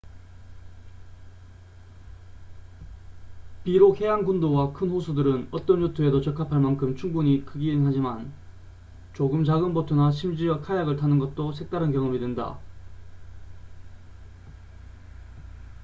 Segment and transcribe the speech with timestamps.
[3.63, 8.33] 비록 해안 군도와 큰 호수들은 어떤 요트에도 적합할 만큼 충분히 크긴 하지만
[9.13, 12.57] 조금 작은 보트나 심지어 카약을 타는 것도 색다른 경험이 된다